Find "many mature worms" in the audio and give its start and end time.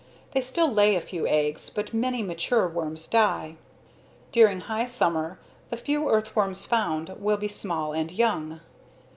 1.93-3.05